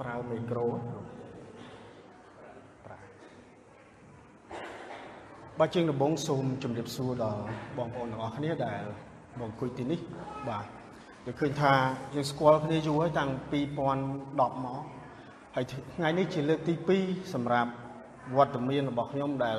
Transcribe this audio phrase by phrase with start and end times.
[0.00, 0.66] ប្រើមីក្រូ
[2.84, 2.98] ប្រើ
[5.58, 7.42] បាទជាងដំបូងសូមជម្រាបសួរដល់
[7.78, 8.82] បងប្អូនទាំងអស់គ្នាដែល
[9.38, 10.00] មកអង្គុយទីនេះ
[10.48, 10.64] បាទ
[11.26, 11.72] ដូចឃើញថា
[12.14, 13.30] យើងស្គាល់គ្នាយូរហើយតាំង
[13.62, 14.82] 2010មក
[15.54, 15.64] ហើយ
[15.96, 17.70] ថ្ងៃនេះជាលើកទី2សម្រាប់
[18.36, 19.58] វត្តមានរបស់ខ្ញុំដែល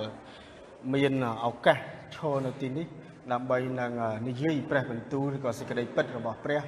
[0.94, 1.14] មាន
[1.46, 1.78] ឱកាស
[2.16, 2.88] ឈរនៅទីនេះ
[3.32, 3.92] ដើម្បីនឹង
[4.28, 6.62] និយាយព្រះបន្ទូលឬក៏សេចក្តីពិតរបស់ព្រះ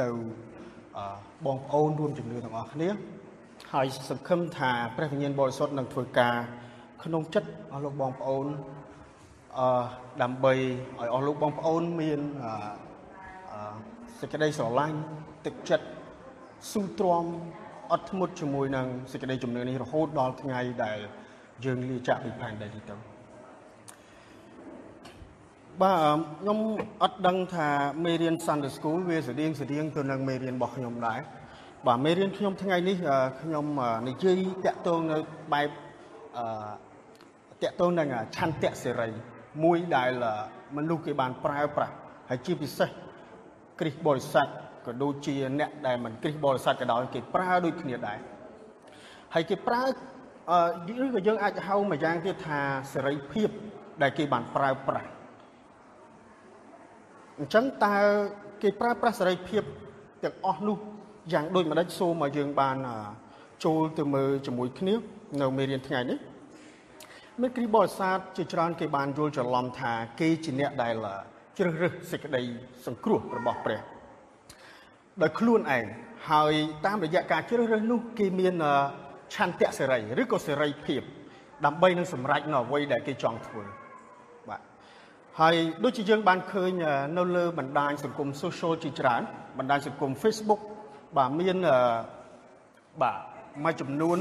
[0.00, 0.08] ទៅ
[1.46, 2.88] បងប្អូនរួមជំនឿទាំងអស់គ្នា
[3.72, 6.36] ហើយសង្ឃឹមថាព្រះវិញ្ញាណបរិសុទ្ធនឹងធ្វើការ
[7.04, 8.46] ក្នុងចិត្តអស់លោកបងប្អូន
[9.58, 9.68] អឺ
[10.22, 12.20] ដើម្បីឲ្យអស់លោកបងប្អូនមាន
[13.52, 13.74] អឺ
[14.20, 14.98] សេចក្តីស្រឡាញ់
[15.46, 15.86] ទឹកចិត្ត
[16.72, 17.24] ស៊ូទ្រាំ
[17.92, 20.98] អត់ធ្មត់ជាមួយនឹងសេចក្តីជំនឿនេះរហូតដល់ថ្ងៃដែល
[21.64, 22.96] យើងលាចាកពីផែនដីនេះទៅ
[25.80, 26.58] បាទខ្ញុំ
[27.02, 27.68] អត់ដឹងថា
[28.04, 31.20] មេរៀន Sunday School វាស្តៀងស្តៀងទៅនឹងមេរៀនរបស់ខ្ញុំដែរ
[31.86, 32.96] បាទមេរៀនខ្ញុំថ្ងៃនេះ
[33.42, 33.66] ខ្ញុំ
[34.08, 35.18] និយាយតាក់ទងនៅ
[35.52, 35.68] បែប
[36.36, 36.44] អឺ
[37.62, 39.08] តាក់ទងនឹងឆន្ទៈសេរី
[39.64, 40.10] មួយដែល
[40.76, 41.94] មនុស្សគេបានប្រើប្រាស់
[42.30, 42.88] ហើយជាពិសេស
[43.80, 44.48] គ្រិស្តបរិស័ទ
[44.86, 48.18] ក៏ដូចជាអ្នកដែលមិនគ្រិស្តបរិស័ទក៏ដោយគេប្រើដូចគ្នាដែរ
[49.34, 49.82] ហើយគេប្រើ
[50.50, 52.60] អឺឬក៏យើងអាចហៅមួយយ៉ាងទៀតថា
[52.92, 53.48] សេរីភាព
[54.02, 55.10] ដែលគេបានប្រើប្រាស់
[57.38, 57.96] អញ្ចឹងតើ
[58.62, 59.62] គេប្រើប្រាស់សេរីភាព
[60.24, 60.78] ទាំងអស់នោះ
[61.32, 62.76] យ៉ាងដូចម្ដេចសូមឲ្យយើងបាន
[63.64, 64.94] ចូលទៅមើលជាមួយគ្នា
[65.40, 66.18] នៅមេរៀនថ្ងៃនេះ
[67.40, 70.94] មេគ្រីបរិស័ទជាច្រើនគេបានយល់ច្រឡំថាគេជាអ្នកដែល
[71.58, 72.42] ជ្រើសរើសសេចក្តី
[72.86, 73.80] សង្គ្រោះរបស់ព្រះ
[75.22, 75.84] ដោយខ្លួនឯង
[76.30, 76.54] ហើយ
[76.86, 78.54] តាមរយៈការជ្រើសរើសនោះគេមាន
[79.34, 81.02] ឆន្ទៈសេរីឬក៏សេរីភាព
[81.66, 83.62] ដើម្បីនឹងសម្រេចនៅអ្វីដែលគេចង់ធ្វើ
[85.40, 86.70] ហើយដូចជាយើងបានឃើញ
[87.18, 89.22] នៅលើបណ្ដាញសង្គម social ជាច្រើន
[89.58, 90.60] បណ្ដាញសង្គម Facebook
[91.16, 91.56] បាទមាន
[93.02, 93.18] បាទ
[93.64, 94.18] មួយចំនួន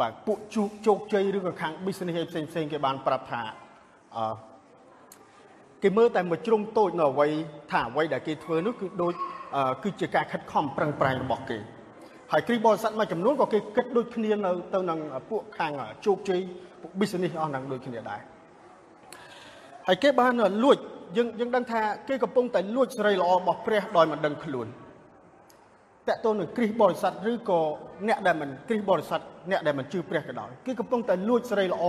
[0.00, 3.42] បាទពួកជោគជោគជ័យឬក៏ខាង business ផ្សេងផ្សេងគេបានប្រាប់ថា
[4.16, 4.34] អឺ
[5.82, 7.28] គេមើលតែមួយជ្រុងតូចនៅអ្វី
[7.70, 9.12] ថាអ្វីដែលគេធ្វើនោះគឺដូច
[9.82, 11.58] គឺជាការខិតខំប្រឹងប្រែងរបស់គេ
[12.32, 14.98] ហើយគ្រីបរិស័ទមួយចំនួនក៏គេគិតដូចគ្នានៅទៅនឹង
[15.30, 15.72] ពួកខាង
[16.06, 16.40] ជោគជ័យ
[16.80, 18.20] ពួក business អស់ហ្នឹងដូចគ្នាដែរ
[19.90, 20.32] ហើយគេបាន
[20.64, 20.76] លួច
[21.16, 24.66] យើងយើងដឹងថាគេកំពុងតែលួចសេរីល្អរបស់ព្រះដោយមិនដឹងខ្លួន
[26.08, 27.60] តកតូននឹងគ្រិស្តបរិស័ទឬក៏
[28.08, 29.20] អ្នកដែលមិនគ្រិស្តបរិស័ទ
[29.50, 31.84] អ្នកដែលមិនជឿព្រះក៏ដោយគេកំពុងតែលួចសេរីល្អ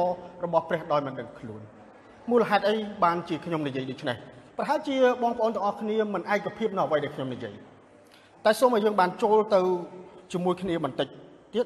[0.46, 1.62] របស់ព្រះដោយមិនដឹងខ្លួន
[2.32, 4.16] មូលហេតុអីបានជាខ្ញុំនិយាយដូច្នេះ
[4.58, 7.56] ប្រហែលជាបងប្អូនទាំងអស់គ្នាមិនឯកភាពនៅអ្វីដែលខ្ញុំនិយាយ
[8.46, 9.62] តែសូមឲ្យយើងបានចូលទៅ
[10.34, 11.08] ជាមួយគ្នាបន្តិច
[11.56, 11.66] ទៀត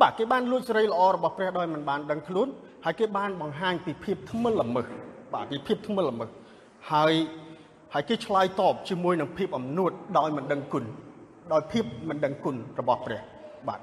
[0.00, 2.48] បាទគេបានលួចសេរីល្អរបស់ព្រះដោយមិនបានដឹងខ្លួន
[2.84, 4.86] ហើយគេបានបង្ហាញពីភាពថ្មិលល្មើស
[5.34, 6.28] បាទពីភាពថ្មិលល្មើស
[6.92, 7.12] ហើយ
[7.94, 10.84] ហើយគេឆ្លើយតបជាមួយនឹងភាពអំនួតដោយមិនដឹងគុណ
[11.52, 13.20] ដោយភាពមិនដឹងគុណរបស់ព្រះ
[13.68, 13.80] បាទ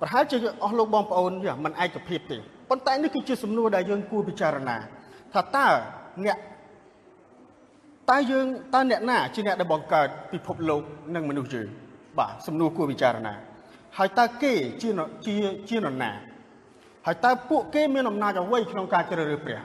[0.00, 2.36] ប្រហែលជាអស់លោកបងប្អូនវាមិនឯកភាពទេ
[2.70, 4.76] ប៉ុន្តែនេះគឺជាសំណួរដែលយើងគួរពិចារណា
[5.34, 5.66] ថាតើ
[6.24, 6.38] អ្នក
[8.10, 10.82] តើយើងតើអ្នកណាជាអ្នកដែលបង្កើតពិភពលោក
[11.14, 11.66] និងមនុស្សយើង
[12.18, 13.34] បាទសំណួរគួរពិចារណា
[13.98, 14.88] ហើយតើគេជា
[15.26, 15.34] ជា
[15.68, 16.12] ជានរណា
[17.06, 19.60] ហើយតើពួកគេមានអំណាចអ្វីក្នុងការជ្រើសរើសព្រះ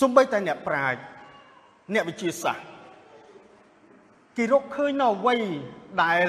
[0.00, 0.98] សំបីតែអ្នកប្រាជ្ញ
[1.94, 2.64] អ្នកវិទ្យាសាស្ត្រ
[4.36, 5.36] គេរកឃើញនៅអ្វី
[6.02, 6.26] ដែល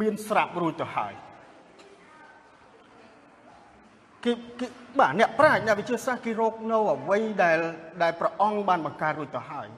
[0.00, 1.14] មានស្រាប់រួចទៅហើយ
[4.24, 4.66] គេគេ
[4.98, 7.58] បាទអ្នកប្រាជ្ញអ្នកវិទ្យាសាស្ត្រគេរកនៅអ្វីដែល
[8.02, 9.68] ដែលព្រះអង្គបានបង្កើតរួចទៅហើយ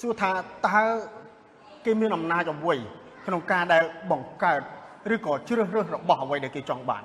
[0.00, 0.30] សួរថា
[0.66, 0.84] តើ
[1.84, 2.76] គេមានអំណាចអ្វី
[3.26, 4.60] ក្នុងការដែលបង្កើត
[5.14, 7.04] ឬក៏ជ្រើសរើសរបស់អ្វីដែលគេចង់បាន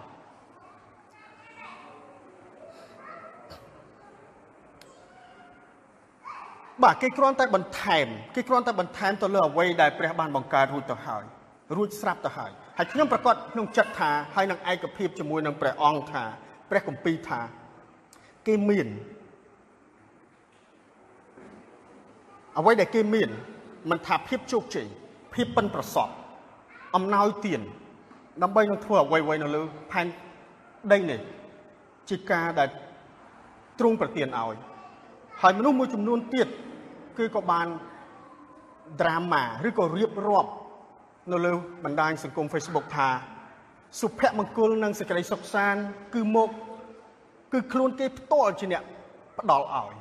[6.83, 11.23] បាទគេគ្រាន់តែបន្ថែមគេគ្រាន់តែបន្ថែមទៅលើអ្វីដែលព្រះបានបង្កើតរួចទៅហើយ
[11.77, 16.23] រួចស្រាប់ទៅហើយហើយខ្ញុំប្រកាសក្នុងចិត្តថាហើយនឹងឯកភាពជាមួយនឹងព្រះអង្គថា
[16.69, 17.41] ព្រះគម្ពីរថា
[18.47, 18.87] គេមាន
[22.57, 23.29] អ្វីដែលគេមាន
[23.89, 24.87] មិនថាភាពជោគជ័យ
[25.33, 26.13] ភាពប៉ិនប្រសប់
[26.95, 27.61] អំណោយទាន
[28.43, 29.61] ដើម្បីនឹងធ្វើអ្វីៗនៅលើ
[29.91, 30.07] ផែន
[30.91, 31.19] ដីនេះ
[32.09, 32.69] ជាការដែល
[33.79, 34.55] ទ្រង់ប្រទានឲ្យ
[35.41, 36.47] ហើយមនុស្សមួយចំនួនទៀត
[37.17, 37.67] គឺក៏បាន
[39.01, 40.51] drama ឬក៏រៀបរាប់
[41.31, 41.53] នៅលើ
[41.83, 43.09] បណ្ដាញសង្គម Facebook ថា
[43.99, 45.81] សុភមង្គលនិងសេចក្តីសុខសាន្ត
[46.13, 46.49] គឺមក
[47.53, 48.83] គឺខ្លួនគេផ្ទាល់ជាអ្នក
[49.39, 49.93] ផ្ដល់ឲ្យ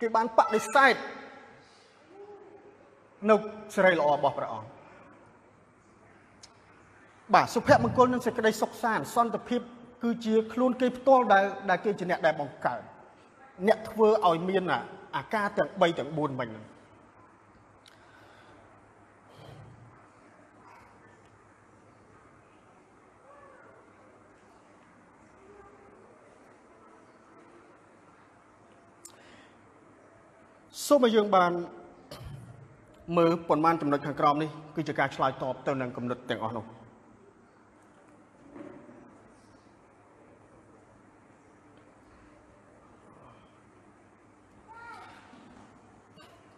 [0.00, 0.94] គេបានបដិសេធ
[3.28, 3.34] នៅ
[3.74, 4.68] សេរីល្អរបស់ព្រះអង្គ
[7.34, 9.60] បាទសុភមង្គលនិងសេចក្តីសុខសាន្តសន្តិភាព
[10.02, 12.80] គឺជាខ្លួនគេផ្ទាល់ដែលដែលគេជាអ្នកដែលបង្កើត
[13.68, 14.62] អ្នកធ្វើឲ្យមាន
[15.16, 16.64] អាការទាំង3ទាំង4មិញហ្នឹង
[30.86, 31.52] សូមឲ្យយើងបាន
[33.16, 36.64] មើលប៉ុន្មានចំណុចខាងក្រោមនេះគឺជាការឆ្លើយតបទៅនឹងគំនិតទាំងអស់នោះ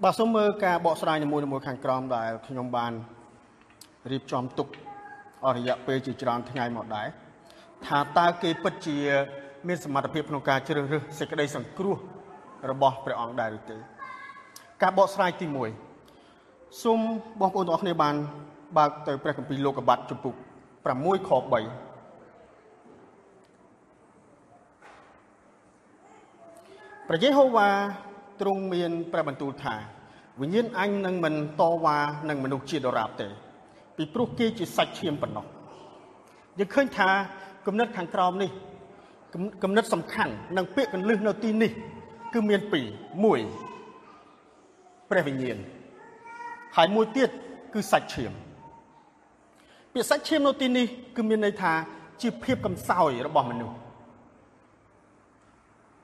[0.03, 2.93] បាទសូមមើលការបកស្រាយនីមួយៗខាងក្រោមដែលខ្ញុំបាន
[4.11, 4.69] រៀបចំទុក
[5.45, 7.07] អស់រយៈពេលជាច្រើនថ្ងៃមកដែរ
[7.87, 8.97] ថាតើគេពិតជា
[9.69, 11.97] មានសមត្ថភាពក្នុងការជ្រើសរើសសេចក្តីសង្គ្រោះ
[12.71, 13.77] របស់ព្រះអង្គដែរឬទេ
[14.83, 15.92] ការបកស្រាយទី1
[16.81, 17.01] សូម
[17.41, 18.15] បងប្អូនទាំងអស់គ្នាបាន
[18.79, 21.45] បើកទៅព្រះគម្ពីរលោកុបាតចំពុក6ខ3
[27.09, 27.69] ព្រះយេហូវ៉ា
[28.41, 29.75] ទ្រង់មានព្រះបន្ទូលថា
[30.41, 31.99] វិញ្ញាណអញនឹងមិនតវ៉ា
[32.29, 33.29] នឹងមនុស្សជាដរាបទេ
[33.97, 35.47] ពីព្រោះគេជាសាច់ឈាមប៉ុណ្ណោះ
[36.59, 37.09] យើងឃើញថា
[37.67, 38.51] គំនិតខាងក្រោមនេះ
[39.63, 41.71] គំនិតសំខាន់និងពាក្យកន្លឹះនៅទីនេះ
[42.33, 42.87] គឺមានពីរ
[43.81, 45.59] 1ព្រះវិញ្ញាណ
[46.77, 47.31] ហើយមួយទៀត
[47.75, 48.33] គឺសាច់ឈាម
[49.93, 50.87] ពាក្យសាច់ឈាមនៅទីនេះ
[51.17, 51.73] គឺមានន័យថា
[52.23, 53.77] ជាភាពកំសោយរបស់មនុស្ស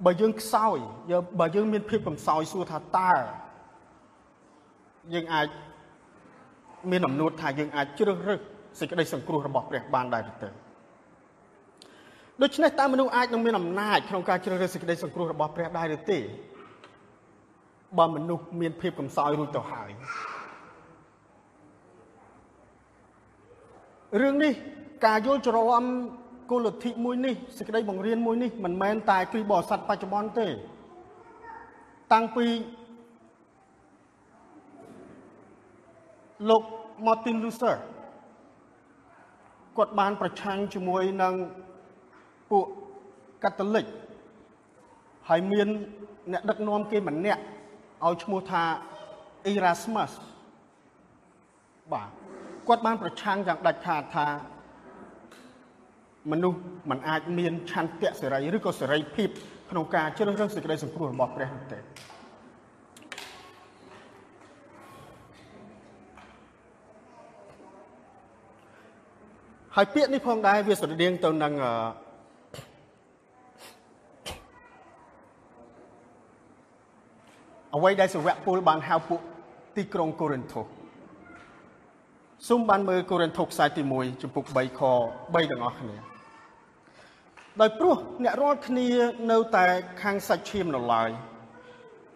[0.04, 0.78] បើយើងខ្សោយ
[1.40, 3.12] បើយើងមានភាពកំសោយសួរថាតើ
[5.14, 5.46] យើងអាច
[6.90, 8.40] មានអំណួតថាយើងអាចជ្រើសរើស
[8.80, 10.48] សេចក្តីសង្គ្រោះរបស់ព្រះបានដែរឬទេ
[12.42, 16.18] ដូច្នេះតើមនុស្សអាចនឹងមានអំណាចក្នុងការជ្រើសរើសសេចក្តីសង្គ្រោះរបស់ព្រះដែរឬទេ
[17.98, 19.90] បើមនុស្សមានភាពកំសោយរួចទៅហើយ
[24.16, 24.52] រឿងនេះ
[25.06, 25.84] ការយល់ច្រឡំ
[26.50, 30.46] គោលលទ្ធិមួយនេះសេចក្តីបង្រៀនមួយនេះមិនមែនតែគ្រីស្ទបរិស័ទបច្ចុប្បន្នទេ
[32.12, 32.46] តាំងពី
[36.48, 36.62] លោក
[37.06, 37.76] Martin Luther
[39.76, 41.34] គាត់បានប្រឆាំងជាមួយនឹង
[42.50, 42.66] ពួក
[43.44, 43.86] កាតូលិក
[45.28, 45.68] ហើយមាន
[46.32, 47.42] អ្នកដឹកនាំគេម្នាក់
[48.06, 48.62] ឲ្យឈ្មោះថា
[49.52, 50.12] Erasmus
[51.92, 52.17] បាទ
[52.68, 54.26] គាត់បានប្រឆាំងយ៉ាងដាច់ខាតថា
[56.32, 56.60] មនុស្ស
[56.90, 59.28] มันអាចមានឆន្ទៈសេរីឬក៏សេរីភាព
[59.70, 61.78] ក្នុងការជ្រើសរើសសេចក្តីសង្គ្រោះរបស់ព្រះនោះទេ
[69.76, 71.52] ហើយពាក្យនេះផងដែរវាស្រដៀងទៅនឹង
[77.74, 79.20] អ្វីដែលសាវកពលបានហៅពួក
[79.76, 80.77] ទីក្រុងកូរិនថូស
[82.46, 84.80] សូមបានមើលកូរិនថូសខ្សែទី1ចំពុក3ខ
[85.12, 85.96] 3ទាំងអស់គ្នា
[87.60, 88.88] ដោយព្រោះអ្នករាល់គ្នា
[89.30, 89.66] នៅតែ
[90.02, 91.10] ខាងសាច់ឈាមនៅឡើយ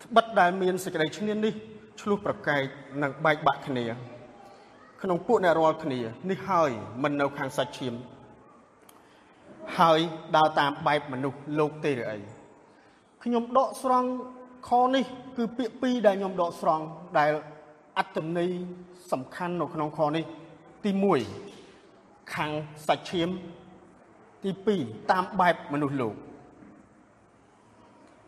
[0.03, 1.55] ត្បិតដែលមានសេចក្តីឈ្នានេះ
[2.01, 2.63] ឆ្លោះប្រកែក
[3.03, 3.85] និងបែកបាក់គ្នា
[5.03, 6.71] ក្នុងពួកអ្នករាល់គ្នានេះហើយ
[7.03, 7.95] មិននៅខាងសាច់ឈាម
[9.79, 10.01] ហើយ
[10.37, 12.19] ដើរតាមបែបមនុស្សលោកទេឬអី
[13.25, 14.09] ខ្ញុំដកស្រង់
[14.69, 15.05] ខនេះ
[15.37, 16.85] គឺពាក្យពីរដែលខ្ញុំដកស្រង់
[17.19, 17.33] ដែល
[17.99, 18.53] អត្តន័យ
[19.13, 20.25] សំខាន់នៅក្នុងខនេះ
[20.85, 20.91] ទី
[21.63, 22.51] 1ខាង
[22.87, 23.29] សាច់ឈាម
[24.43, 24.51] ទី
[24.81, 26.15] 2តាមបែបមនុស្សលោក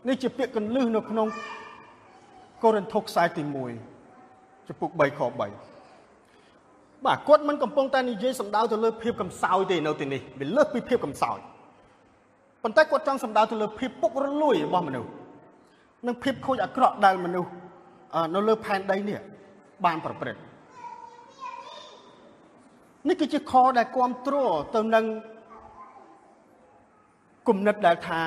[0.08, 1.28] នេះជាពាក្យកន្លឹះនៅក្នុង
[2.62, 3.42] កូរិនថូសខ្សែទី
[4.04, 11.38] 1ចំពុក3ខ3បាទគាត់មិនកំពុងតែនិយាយសំដៅទៅលើភាពកំសោយទេនៅទីនេះវាលើសពីភាពកំសោយ
[12.62, 15.10] ប៉ុន្តែគាត់ចង់សំដៅទៅលើភាពពុករលួយរបស់មនុស្ស
[16.06, 17.50] និងភាពខូចអាក្រក់ដែលមនុស្ស
[18.34, 19.18] នៅលើផែនដីនេះ
[19.84, 20.40] បានប្រព្រឹត្ត
[23.08, 25.04] នេះគឺជាខដែលគ្រប់គ្រងទៅនឹង
[27.48, 28.20] គំនិតដែលថា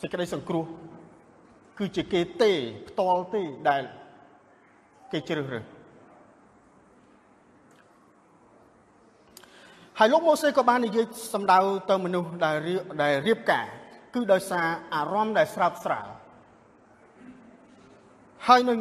[0.00, 0.64] សេចក្តីសង្គ្រោះ
[1.78, 2.50] គឺជាគេទេ
[2.88, 3.82] ផ្ទាល់ទេដែល
[5.12, 5.64] គេជ្រើសរើស
[9.98, 11.04] ហើយលោកម៉ូសេក៏បាននិយាយ
[11.34, 11.58] សម្ដៅ
[11.90, 12.56] ទៅមនុស្សដែល
[13.02, 13.66] ដែលរៀបការ
[14.14, 16.06] គឺដោយសារអារម្មណ៍ដែលស្រើបស្រាល
[18.46, 18.78] ហើយនឹង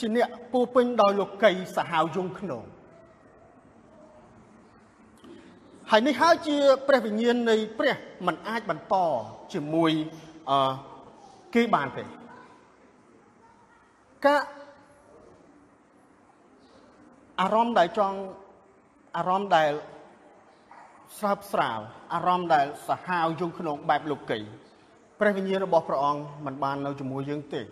[0.00, 2.62] ជាអ្នកពោពេញដោយលោកីសាហាវយងក្នុង
[5.94, 6.56] ហើយនេះហើយជា
[6.88, 7.96] ព្រះវិញ្ញាណនៃព្រះ
[8.26, 8.94] มันអាចបន្ត
[9.52, 9.92] ជាមួយ
[10.50, 10.72] អឺ
[11.54, 12.04] គេបានទេ
[14.26, 14.40] ការ
[17.40, 18.18] អារម្មណ៍ដែលចង់
[19.16, 19.70] អារម្មណ៍ដែល
[21.18, 21.80] ស្រើបស្រាល
[22.14, 24.38] អារម្មណ៍ដែលសាហាវយងក្នុងបែបលោកី
[25.20, 27.62] ព្រះវិញ្ញាណរបស់ព្រះអង្គមិនបាននៅជាមួយយើងទេ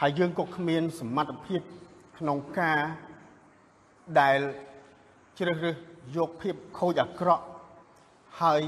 [0.00, 1.60] ហើយយើងក៏គ្មានសមត្ថភាព
[2.18, 2.80] ក្នុងការ
[4.20, 4.38] ដែល
[5.38, 7.44] ជ្រើសរើស យកភាពខូចអាក្រក់
[8.42, 8.60] ហើយ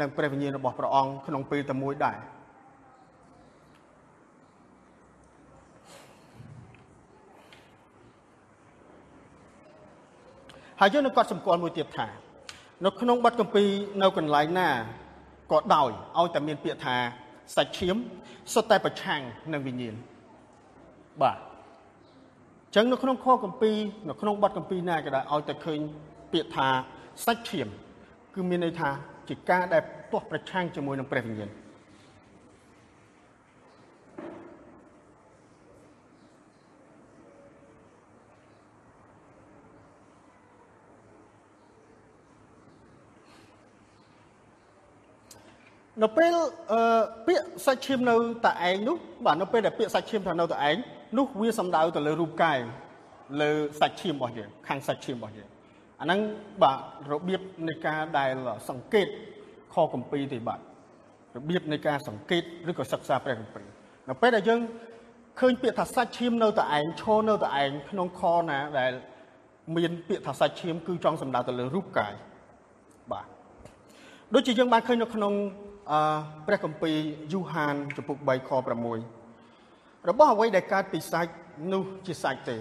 [0.00, 2.18] នឹងព្រះវិញ្ញាណរបស់ព្រះអង្គក្នុងពេលតែមួយដែរ
[10.80, 12.06] ហើយយើងនឹងកត់សម្គាល់មួយទៀតថា
[12.84, 13.68] នៅក្នុងបទគម្ពីរ
[14.02, 14.68] នៅកន្លែងណា
[15.52, 16.96] ក៏ដោយឲ្យតែមានពាក្យថា
[17.56, 17.96] សាច់ឈាម
[18.52, 19.20] សុទ្ធតែប្រឆាំង
[19.52, 19.94] នឹងវិញ្ញាណ
[21.22, 23.76] បាទអញ្ចឹងនៅក្នុងខគម្ពីរ
[24.08, 25.80] នៅក្នុងបទគម្ពីរណាក៏ដោយឲ្យតែឃើញ
[26.32, 26.68] ពាក្យថា
[27.24, 27.68] សាច់ឈាម
[28.34, 28.90] គឺមានន័យថា
[29.28, 29.82] ជាការដែល
[30.12, 31.50] ទាស់ប្រឆាំងជាមួយនឹងព្រះវិញ្ញាណ
[46.02, 46.34] នៅពេល
[46.72, 48.96] អឺពាក្យសាច់ឈាមនៅតែឯងនោះ
[49.26, 50.76] បាទនៅពេលដែលពាក្យសាច់ឈាមថានៅតែឯង
[51.18, 52.58] នោះវាសំដៅទៅលើរូបកាយ
[53.40, 55.48] លើសាច់ឈាមរបស់យើងខាងសាច់ឈាមរបស់យើង
[56.00, 56.20] អាហ្នឹង
[56.62, 56.78] បាទ
[57.12, 58.34] របៀបនៃការដែល
[58.68, 59.08] សង្កេត
[59.74, 60.60] ខគម្ពីរទេបាទ
[61.36, 63.66] របៀបនៃការសង្កេតឬក៏សិក្សាព្រះគម្ពីរ
[64.08, 64.60] នៅពេលដែលយើង
[65.40, 68.92] ឃើញពាក្យថាសាច់ឈាមនៅតែឯងឈរនៅតែឯងក្នុងខណាដែល
[69.76, 72.14] មានពាក្យថាសាច់ឈាមគឺចង់សំដៅទៅលើរូបកាយ
[73.12, 73.26] បាទ
[74.34, 75.32] ដូចជាយើងបានឃើញនៅក្នុង
[75.90, 76.00] អឺ
[76.46, 76.96] ព្រះគម្ពីរ
[77.32, 78.50] យូហានចំពុក3ខ
[79.14, 81.32] 6របស់អ្វីដែលកើតពីសាច់
[81.72, 82.56] នោះជាសាច់ទេ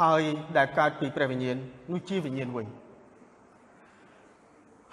[0.00, 0.22] ហើយ
[0.56, 1.56] ដែលកើតពីព្រះវិញ្ញាណ
[1.92, 2.66] នោះជាវិញ្ញាណវិញ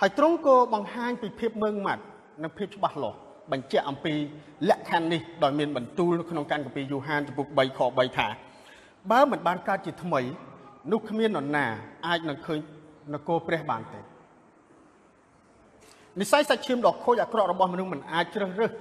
[0.02, 2.04] ហើយទ្រង់ក៏បង្ហាញពីភាពមើងម៉ាត់
[2.44, 3.18] និងភាពច្បាស់លាស់
[3.52, 4.14] បញ្ជាក់អំពី
[4.70, 8.28] លក្ខខណ្ឌនេះដោយមានបន្ទូលនៅក្នុងកានកាពីយូហានចំពុក3ខ3ថា
[9.12, 10.22] បើមិនបានកើតជាថ្មី
[10.92, 11.66] នោះគ្មាននរណា
[12.08, 12.60] អាចនឹងឃើញ
[13.14, 14.00] នគរព្រះបានទេ
[16.20, 18.72] និស័យសាច់ឈាមដ៏ខូចអាក្រក់របស់មនុស្សមិនអាចជ្រើសរើស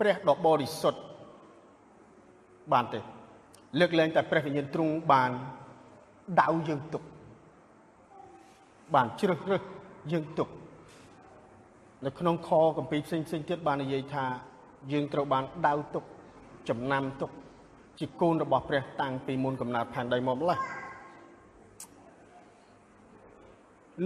[0.00, 1.00] ព្រះដ៏បរិសុទ្ធ
[2.72, 3.00] បានទេ
[3.80, 5.32] លើកលែងតែព្រះវិញ្ញាណទ្រង់បាន
[6.40, 7.02] ដៅយើងទុក
[8.94, 9.62] បានជ្រើសរើស
[10.12, 10.48] យើងទុក
[12.04, 14.24] នៅក្នុងខកម្ពីផ្សេងផ្សេងទៀតបាននិយាយថា
[14.92, 16.04] យើងត្រូវបានដៅទុក
[16.68, 17.30] ចំណាំទុក
[17.98, 20.60] ជាកូនរបស់ព្រះតាំងពីមុនកំណើតផែនដីមកម្ល៉េះ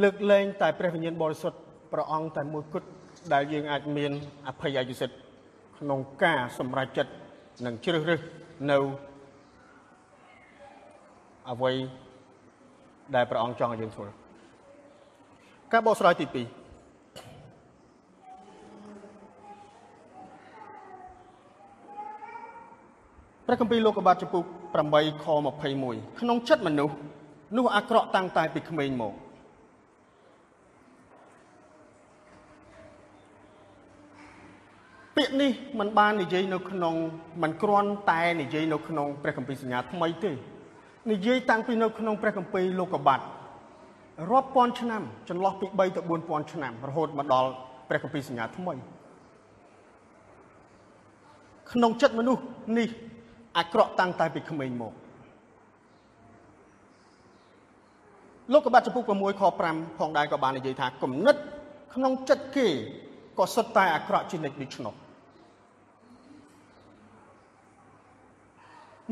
[0.03, 1.59] លើកលែងតែព្រះវិញ្ញាណបរិសុទ្ធ
[1.93, 2.89] ព្រះអង្គតែមួយគត់
[3.33, 4.13] ដែលយើងអាចមាន
[4.49, 5.17] អភ័យអយុសិទ្ធ
[5.79, 7.13] ក្នុងការសម្រេចចិត្ត
[7.67, 8.21] និងជ្រើសរើស
[8.71, 8.79] នៅ
[11.51, 11.73] អ្វី
[13.16, 14.08] ដែលព្រះអង្គចង់ឲ្យយើងធ្វើ
[15.72, 16.66] ការបកស្រាយទី2
[23.46, 24.44] ព្រះគម្ពីរលោកុបាទចំពុក
[24.86, 25.26] 8ខ
[25.74, 26.96] 21ក្នុងចិត្តមនុស្ស
[27.58, 29.14] នោះអាក្រក់តាំងតែពីក្មេងមក
[35.16, 36.96] ពាក្យនេះมันបាននិយាយនៅក្នុង
[37.42, 40.32] มันគ្រាន់តែនិយាយនៅក្នុងព្រះគម្ពីរសញ្ញាថ្មីទេ
[41.09, 43.21] និយាយតាំងពីនៅក្នុងព្រះគម្ពីរលោកុបាទ
[44.31, 47.51] រាប់ពាន់ឆ្នាំចន្លោះពី3ទៅ4000ឆ្នាំរហូតមកដល់
[47.89, 48.75] ព្រះគម្ពីរសញ្ញាថ្មី
[51.73, 52.43] ក្នុងចិត្តមនុស្ស
[52.79, 52.89] នេះ
[53.59, 54.93] អាក្រក់តាំងតែពីក្មេងមក
[58.53, 61.37] លោកុបាទចំពុក6ខ5ផងដែរក៏បាននិយាយថាគំនិត
[61.95, 62.69] ក្នុងចិត្តគេ
[63.39, 64.95] ក៏សុទ្ធតែអាក្រក់ជានិច្ចដូច្នោះ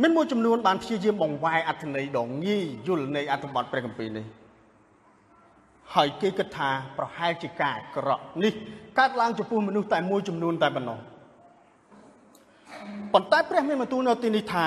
[0.02, 4.26] មានមួយចំនួនបានព្យាយាមបង្វែរអត្ថន័យដ៏ងាយយល់នៃអត្ថបទព្រះគម្ពីរនេះ
[5.95, 8.52] ហើយគេគិតថាប្រហែលជាការអាក្រក់នេះ
[8.99, 10.99] កើតឡើងចំពោះមនុស្សតែមួយចំនួនតែប៉ុណ្ណោះ
[13.12, 14.67] ប៉ុន្តែព្រះមានបន្ទូលនៅទីនេះថា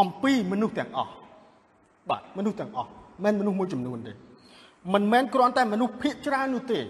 [0.00, 1.12] អំពីមនុស្សទាំងអស់
[2.10, 2.90] បាទមនុស្សទាំងអស់
[3.24, 4.12] មិនមនុស្សមួយចំនួនទេ
[4.94, 6.80] មិនមែនគ្រាន់តែមនុស្សភាគច្រើននោះទេ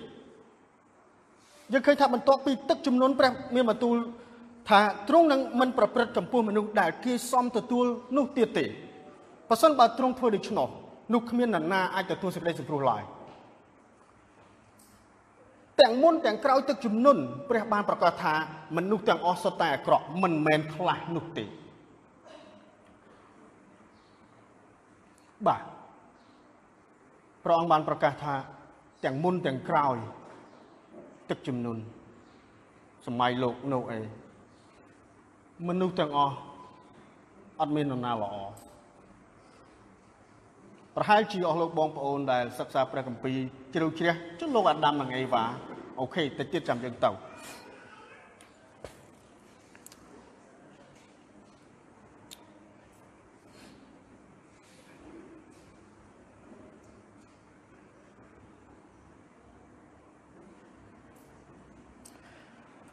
[1.72, 3.96] យើងឃើញថាបន្ទាប់ពីទឹកចំនួនព្រះមានបន្ទូល
[4.68, 7.84] ថាទ្រង់នឹងមិនប្រព្រឹត្តចំពោះមនុស្សដែលគេសមទទួល
[8.16, 8.64] នោះទៀតទេ
[9.48, 10.68] បើសិនបើទ្រង់ធ្វើដូច្នោះ
[11.12, 13.02] នោះគ្មាននរណាអាចទទួលសេចក្តីសង្គ្រោះឡើយ
[15.80, 18.34] ទាំងមុនទាំងក្រោយទឹកជំនន់ព្រះបានប្រកាសថា
[18.76, 21.44] មនុស្សទាំងអស់សុទ្ធតែអាក្រក់មិនមែនខ្លះនោះទេ
[25.46, 25.62] បាទ
[27.44, 28.34] ព្រះអង្គបានប្រកាសថា
[29.04, 29.96] ទាំងមុនទាំងក្រោយ
[31.30, 31.80] ទឹកជំនន់
[33.06, 34.23] សម័យលោកណូអេ
[35.68, 36.34] មនុស្សទាំងអស់
[37.60, 38.34] អត់មាននរណាល្អ
[40.96, 43.38] ប្រហែលជាអស់លោកបងប្អូនដែលសិក្សាព្រះគម្ពីរ
[43.74, 45.44] ជ្រៅជ្រះចុះលោកអាដាមនិងអេវ៉ា
[46.00, 47.10] អូខេតិចទៀតចាំយើងទៅ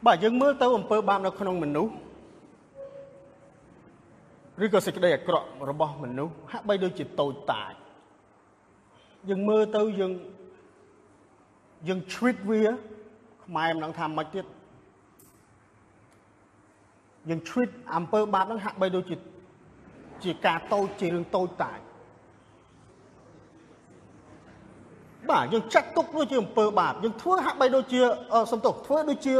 [0.06, 1.94] បាទយើងមើលទៅអំពើបាបនៅក្នុងមនុស្ស
[4.63, 7.74] ឬក៏សេចក្តីអាក្រក់របស់មនុស្សហាក់បីដូចជាតូចតាច
[9.29, 10.13] យើងមើលទៅយើង
[11.88, 12.62] យើងជ្វិតវា
[13.46, 14.46] ខ្មែរមិនដឹងថាមិនទៀត
[17.29, 19.15] យើងជ្វិតអំពើបាបហ្នឹងហាក់បីដូចជា
[20.24, 21.79] ជាការតូចជារឿងតូចតាច
[25.29, 28.01] បាទយើងចាត់ទុកដូចជាអំពើបាបយើងធ្វើហាក់បីដូចជា
[28.51, 29.34] សំទោសធ្វើដូចជា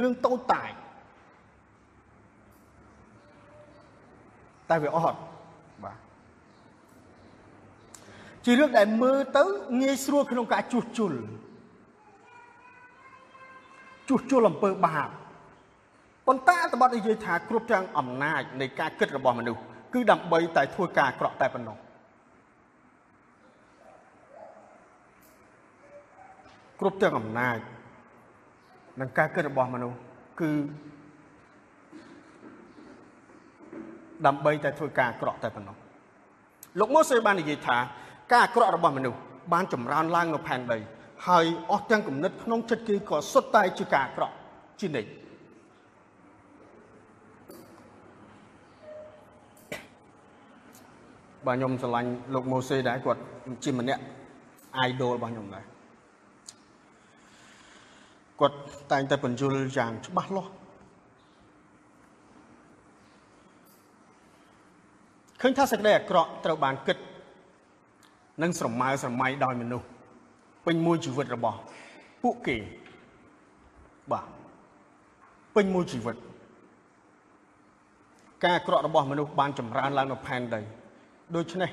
[0.00, 0.72] រឿងតូចតាច
[4.70, 5.18] តែវាអត់
[5.84, 5.98] បាទ
[8.44, 9.44] ជារឿងដែលមើលទៅ
[9.80, 11.12] ងាយស្រួលក្នុងការជួសជុល
[14.08, 15.08] ជួសជុលអំពើបាប
[16.26, 19.60] ប៉ុន្តែអត្ថបទនិយាយថាគ្រប់ទាំងអំណាចនៃការគិតរបស់មនុស្ស
[19.94, 21.76] គឺដើម្បីតែធ្វើការអាក្រក់តែប៉ុណ្ណោះ
[26.80, 27.58] គ្រប់ទាំងអំណាច
[29.00, 29.98] និងការគិតរបស់មនុស្ស
[30.40, 30.50] គឺ
[34.26, 35.76] ដើម្បីតែធ្វើការអាក្រក់តែប៉ុណ្ណោះ
[36.78, 37.76] លោកម៉ូសេបាននិយាយថា
[38.32, 39.18] ការអាក្រក់របស់មនុស្ស
[39.52, 40.78] បានចម្រើនឡើងនៅផែនដី
[41.28, 44.34] ហើយអស់ទាំងគំនិតក្នុងចិត្តគេក៏សុទ្ធតែជាការអាក្រក់
[44.80, 45.10] ជានិច្ច
[51.46, 53.20] បាទខ្ញុំស្រឡាញ់លោកម៉ូសេដែរគាត់
[53.64, 54.02] ជាម្នាក់
[54.88, 55.64] idol របស់ខ្ញុំដែរ
[58.40, 58.56] គាត់
[58.92, 60.50] តែងតែបញ្យលយ៉ាងច្បាស់លាស់
[65.46, 66.98] ឃើញថាសេចក្តីអាក្រក់ត្រូវបានគិត
[68.42, 69.86] និងស្រមើស្រមៃដោយមនុស្ស
[70.66, 71.58] ពេញមួយជីវិតរបស់
[72.22, 72.56] ពួកគេ
[74.12, 74.24] បាទ
[75.54, 76.16] ពេញមួយជីវិត
[78.42, 80.60] ការអាក្រក់របស់មនុស្សបានចម្រើនឡើងនៅផែនដី
[81.36, 81.70] ដូច្នេះ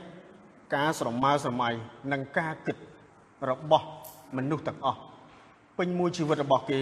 [0.76, 1.70] ការស្រមើស្រមៃ
[2.12, 2.78] និងការគិត
[3.50, 3.88] របស់
[4.38, 5.00] មនុស្សទាំងអស់
[5.78, 6.80] ពេញមួយជីវិតរបស់គេ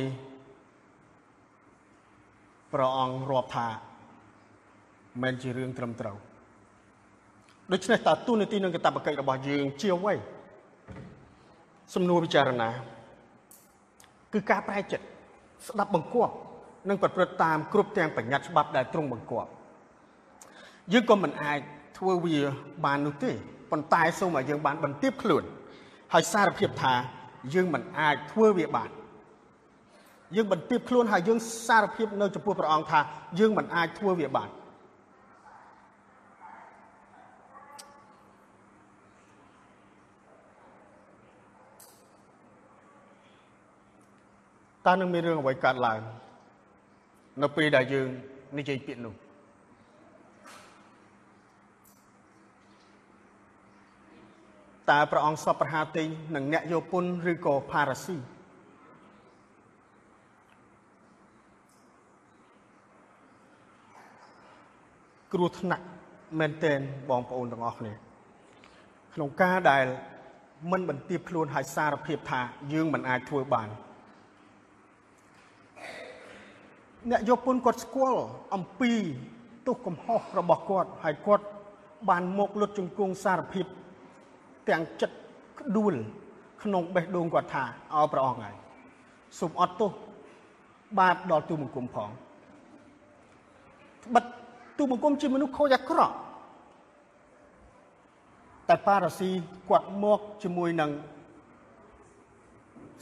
[2.74, 3.68] ព្រះអង្គរាប់ថា
[5.22, 6.18] មិនជារឿងត្រឹមត្រូវ
[7.74, 10.14] ដូច្នេះតើទូនាទីនិងកាតព្វកិច្ចរបស់យើងជាអ្វី
[11.96, 12.70] សំណួរពិចារណា
[14.34, 15.06] គឺការប្រែចិត្ត
[15.68, 16.34] ស្ដាប់បង្គាប់
[16.90, 19.50] និងប្រព្រឹត្តតាមគ្រប់ទាំងបញ្ញត្តិច្បាប់ដែលទ្រង់បង្គាប់
[20.94, 21.60] យើងក៏មិនអាច
[21.98, 22.40] ធ្វើវា
[22.86, 23.32] បាននោះទេ
[23.72, 25.44] ប៉ុន្តែសូមឲ្យយើងបានបន្ទាបខ្លួន
[26.14, 26.94] ហើយសារភាពថា
[27.54, 28.90] យើងមិនអាចធ្វើវាបាន
[30.36, 33.00] យើងបន្ទាបខ្លួនហើយយើងសារភាពនៅចំពោះព្រះអង្គថា
[33.40, 34.50] យើងមិនអាចធ្វើវាបាន
[44.90, 46.00] តើនឹងមានរឿងអ្វីកើតឡើង
[47.42, 48.08] នៅពេលដែលយើង
[48.58, 49.14] និយាយពាក្យនោះ
[54.90, 58.16] តើព្រះអង្គសពប្រហាទីនឹងអ្នកយោពុនឬក៏ផារ៉ាស៊ី
[65.34, 65.86] គ្រោះថ្នាក់
[66.40, 67.94] មែនទែនបងប្អូនទាំងអស់គ្នា
[69.14, 69.86] ក្នុងការដែល
[70.72, 72.42] មិនបន្ទាបខ្លួនឲ្យសារភាពថា
[72.74, 73.70] យើងមិនអាចធ្វើបាន
[77.08, 78.22] អ្នកយកពុនគាត់ស្គាល់
[78.56, 78.92] អំពី
[79.68, 81.46] ទោសកំហុសរបស់គាត់ហើយគាត់
[82.10, 83.66] បានមកលុតជង្គង់សារភាព
[84.70, 85.16] ទាំងចិត្ត
[85.60, 85.94] ក្ដួល
[86.64, 88.56] ក្នុងបេះដូងគាត់ថាអោព្រះអង្គហើយ
[89.40, 89.92] សូមអត់ទោស
[91.00, 92.10] បាបដល់ទូបង្គំផង
[94.16, 94.26] បិទ
[94.78, 96.16] ទូបង្គំជាមនុស្សខូចអាក្រក់
[98.70, 99.30] តែប៉ារ៉ាស៊ី
[99.70, 100.92] គាត់មកជាមួយនឹង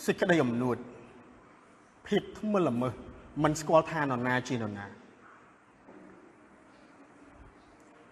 [0.05, 0.77] សេចក្តីអំនួត
[2.07, 3.06] ភាពថ្មិលល្មើស
[3.43, 4.85] មិនស្គាល់ថានរណាជានរណា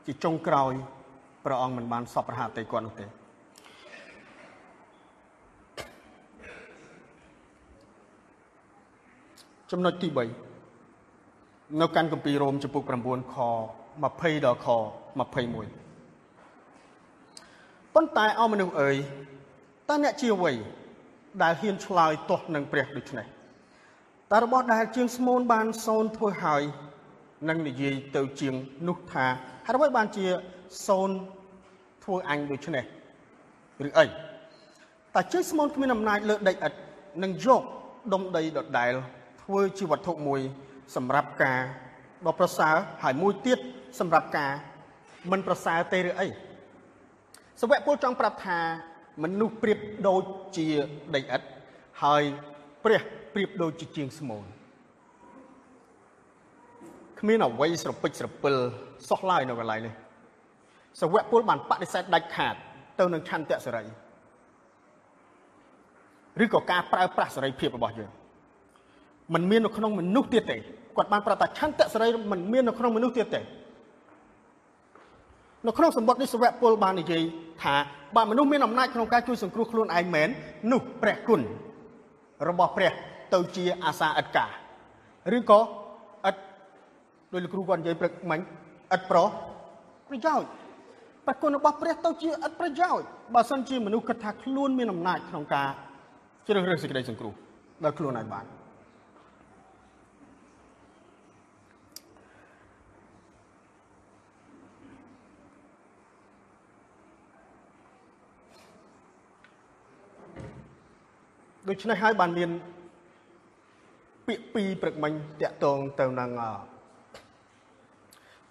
[0.06, 0.74] ជាចុងក្រោយ
[1.46, 3.06] ព្រះអង្គមិនបានសពប្រហាតតែគាត់នោះទេ
[9.72, 13.38] ចំណុចទី3នៅកាន់គម្ពីររ៉ូមចំពុក9ខ
[13.92, 15.32] 20ដល់ខ21
[17.94, 18.96] ប៉ុន្តែអោមនុស្សអើយ
[19.90, 20.54] តើអ្នកជាអ្វី
[21.44, 23.35] ដែលហ៊ានឆ្លើយទាស់នឹងព្រះដូច្នេះតើ
[24.44, 26.64] របស់ដែលជាងស្មូនបានសូនធ្វើហើយ
[27.50, 28.54] នឹងនិយាយទៅជាង
[28.88, 29.26] នោះថា
[29.66, 30.26] ហេតុអ្វីបានជា
[30.88, 31.10] សូន
[32.04, 32.84] ធ្វើអញដូច្នេះ
[33.88, 36.78] ឬអីតើជើងស្មូនគ្មានអំណាចលើដីឥដ្ឋ
[37.24, 37.62] នឹងយក
[38.14, 38.94] ដុំដីដដែល
[39.44, 40.42] ធ្វើជាវត្ថុមួយ
[40.96, 41.60] សម្រាប់ការ
[42.26, 43.60] ដ៏ប្រសើរហើយមួយទៀត
[44.00, 44.52] សម្រាប់ការ
[45.32, 46.28] មិនប្រសើរទេឬអី
[47.62, 48.60] សវៈពលចង់ប្រាប់ថា
[49.24, 50.24] មនុស្សប្រៀបដូច
[50.58, 50.68] ជា
[51.16, 51.46] ដីឥដ្ឋ
[52.04, 52.24] ហើយ
[52.84, 53.02] ព្រះ
[53.35, 54.45] ប្រៀបដូចជាជាងស្មូន
[57.21, 58.55] គ្មានអ្វីស្រពេចស្រពិល
[59.09, 59.95] សោះឡើយនៅកន្លែងនេះ
[61.01, 62.55] សវៈពលបានបដិសេធដាច់ខាត
[62.99, 63.85] ទៅនឹងឆន្ទៈសេរី
[66.43, 68.11] ឬក៏ការប្រើប្រាស់សេរីភាពរបស់យើង
[69.35, 70.57] มันមាននៅក្នុងមនុស្សទៀតទេ
[70.97, 73.41] គាត់បានប្រាប់ថាឆន្ទៈសេរីมันមាននៅក្នុងមនុស្សទៀតទេ
[75.67, 77.23] នៅក្នុងសម្បត្តិនេះសវៈពលបាននិយាយ
[77.63, 77.77] ថា
[78.17, 80.29] បើមនុស្សមានអំណាចក្នុងការជួយសង្គ្រោះខ្លួនឯងមែន
[80.73, 81.41] នោះព្រះគុណ
[82.49, 82.93] របស់ព្រះ
[83.36, 84.46] ទៅជាអាសាឥតកា
[85.38, 86.36] ឬក៏ឥត
[87.34, 88.40] ដោយលោកគ្រូគាត់និយាយព្រឹកមិញ
[88.96, 89.18] ឥតប្រ
[90.10, 90.50] ប្រយោជន៍
[91.28, 95.70] ប្រគុណរបស់ព្រះទៅជាឥតប្រយោជន៍បើសិនជាមនុស្សគិតថាខ្លួនមានអំណាចក្នុងការ
[96.48, 97.34] ជ្រើសរើសសេចក្តីសង្គ្រោះ
[97.86, 98.46] ដោយខ្លួនឯងបាន
[111.70, 112.50] ដូច្នេះហើយបានមាន
[114.28, 115.12] ពាក្យពីរព្រឹកមិញ
[115.42, 116.32] តាក់ទងទៅនឹង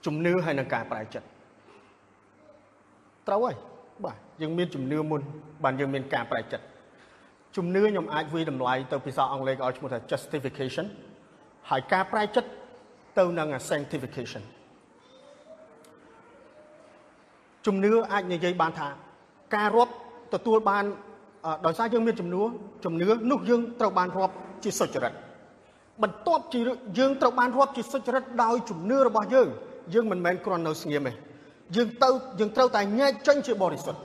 [0.07, 1.27] ជំនឿហើយនឹងការប្រែចិត្ត
[3.29, 3.57] ត្រូវហើយ
[4.05, 5.21] បាទយើងមានជំនឿមុន
[5.65, 6.65] បានយើងមានការប្រែចិត្ត
[7.57, 10.87] ជំនឿខ្ញុំអាចវិតម្លៃទៅភាសាអង់គ្លេសឲ្យឈ្មោះថា justification
[11.71, 12.51] ហើយការប្រែចិត្ត
[13.19, 14.43] ទៅនឹង sanctification
[17.67, 18.89] ជំនឿអាចនិយាយបានថា
[19.57, 19.93] ការរាប់
[20.35, 20.85] ទទួលបាន
[21.67, 22.43] ដោយសារយើងមានជំនឿ
[22.85, 24.35] ជំនឿនោះយើងត្រូវបានរាប់
[24.65, 25.13] ជាសុចរិត
[26.03, 26.61] បន្ទាប់ជា
[26.99, 29.49] យើងត្រូវបានរាប់ជាសុចរិតដោយជំនឿរបស់យើង
[29.95, 31.13] យើងមិនមែនគ្រាន់នៅស្ងៀមទេ
[31.77, 34.01] យើងទៅយើងត្រូវតែញែកចេញជាបរិសុទ្ធ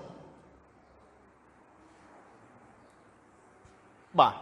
[4.19, 4.33] បាទ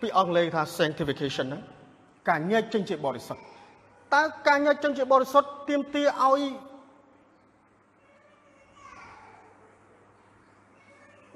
[0.00, 1.62] ពីអង់គ្លេសថា sanctification ហ្នឹង
[2.28, 3.42] ការញែកចេញជាបរិសុទ្ធ
[4.14, 6.40] តើការញែកចេញជាបរិសុទ្ធទាមទារឲ្យ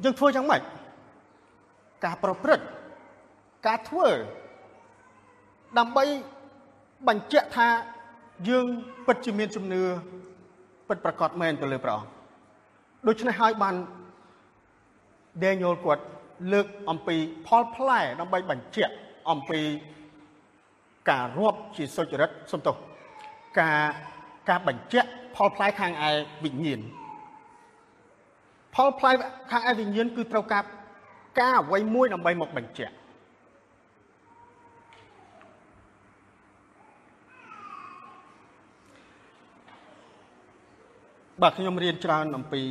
[0.04, 0.62] យើងធ្វើយ៉ាងម៉េច
[2.04, 2.64] ការប្រព្រឹត្ត
[3.66, 4.08] ការធ្វើ
[5.78, 6.04] ដើម្បី
[7.08, 7.68] បញ្ជាក់ថា
[8.48, 8.66] យើង
[9.06, 9.82] ពិតជាមានជំនឿ
[10.88, 12.08] ពិតប្រកបមែនទៅលើព្រះអង្គ
[13.06, 13.74] ដូច្នេះហើយបាន
[15.42, 16.04] Daniel គាត់
[16.52, 18.94] លើកអំពីផលផ្លែដើម្បីបញ្ជាក់
[19.30, 19.60] អំពី
[21.10, 22.76] ការរាប់ជាសុចរិតសំទោស
[23.60, 23.80] ការ
[24.48, 26.10] ការបញ្ជាក់ផលផ្លែខាងឯ
[26.44, 26.80] វិញ្ញាណ
[28.74, 29.10] ផលផ្លែ
[29.50, 30.64] ខាងឯវិញ្ញាណគឺត្រូវការ
[31.40, 32.94] ការអ្វីមួយដើម្បីមកបញ្ជាក់
[41.44, 42.62] បាទខ្ញុំរៀនច្រើនអំពី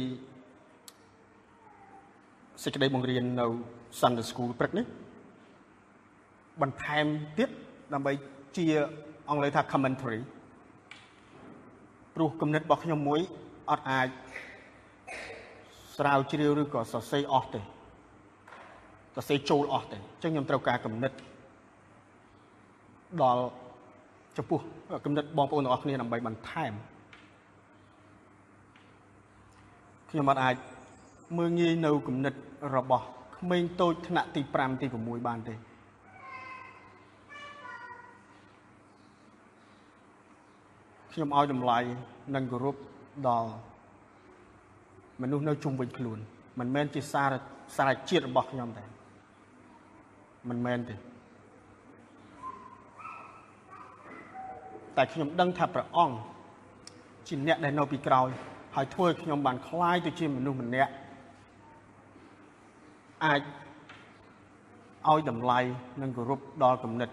[2.64, 3.46] សេចក្តីបង្រៀននៅ
[4.00, 4.86] Sunday School ព្រឹកនេះ
[6.62, 7.06] បន្ថែម
[7.38, 7.50] ទៀត
[7.94, 8.14] ដើម្បី
[8.58, 8.66] ជា
[9.30, 10.20] អង់គ្លេសថា commentary
[12.16, 13.20] ព្រោះគំនិតរបស់ខ្ញុំមួយ
[13.70, 14.08] អត់អាច
[15.98, 17.64] ស្រាវជ្រាវឬក៏សរសេរអស់ទេស
[19.18, 21.12] រសេរចូលអស់ទេអញ្ចឹងខ្ញុំត្រូវការគំនិត
[23.22, 23.44] ដល់
[24.38, 24.60] ចំពោះ
[25.06, 26.74] គំនិតបងប្អូនទាំងអស់គ្នាដើម្បីបន្ថែម
[30.14, 30.56] ខ្ញុំអត់អាច
[31.38, 32.34] មើងងាយនៅគំនិត
[32.76, 33.06] របស់
[33.38, 35.56] ក្មេងតូចថ្នាក់ទី5ទី6បានទេ
[41.12, 41.78] ខ្ញុំឲ្យតម្លៃ
[42.36, 42.76] និងគោរព
[43.28, 43.50] ដល់
[45.22, 46.20] មនុស្សនៅជុំវិញខ្លួន
[46.60, 47.34] មិនមែនជាសារ
[47.76, 48.84] សារជាតិរបស់ខ្ញុំទេ
[50.50, 50.96] មិនមែនទេ
[54.98, 56.16] តែខ្ញុំដឹងថាព្រះអង្គ
[57.28, 58.30] ជាអ្នកដែលនៅពីក្រោយ
[58.77, 60.93] ហើយធ្វើឲ្យខ្ញុំបានคลายទៅជាមនុស្សម្នាក់
[63.25, 63.41] អាច
[65.11, 65.59] ឲ្យតម្លៃ
[66.03, 67.11] និងគោរពដល់គំនិត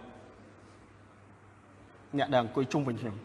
[2.18, 3.16] អ្នកដែលអង្គុយជុំវិញខ្ញុំ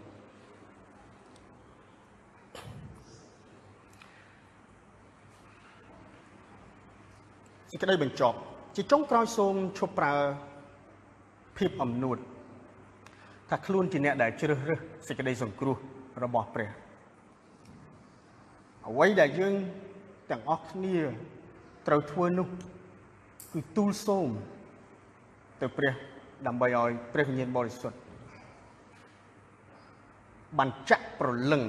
[7.70, 8.36] សេចក្តីបញ្ចប់
[8.76, 10.14] ជាចុងក្រោយសូមឈប់ប្រើ
[11.58, 12.18] ភាពអំនួត
[13.50, 15.76] ថាខ្លួនជាអ្នកដែលជ្រើសរើសសេចក្តីសង្គ្រោះ
[16.24, 16.70] របស់ព្រះ
[18.87, 19.53] អ្វីដែលយើង
[20.31, 20.97] ទាំងអស់គ្នា
[21.87, 22.47] ត្រូវធ្វើនោះ
[23.53, 24.27] គឺទូលសូម
[25.61, 25.93] ទៅព្រះ
[26.47, 27.97] ដើម្បីឲ្យព្រះវិញ្ញាណបរិសុទ្ធ
[30.57, 31.63] បានចាក់ប្រលឹង